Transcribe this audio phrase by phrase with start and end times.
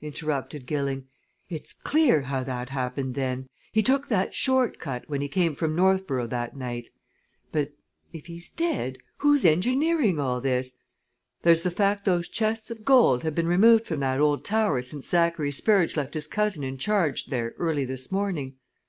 [0.00, 1.06] interrupted Gilling.
[1.48, 3.46] "It's clear how that happened, then.
[3.70, 6.86] He took that short cut, when he came from Northborough that night!
[7.52, 7.70] But
[8.12, 10.78] if he's dead, who's engineering all this?
[11.42, 15.06] There's the fact, those chests of gold have been removed from that old tower since
[15.08, 18.56] Zachary Spurge left his cousin in charge there early this morning.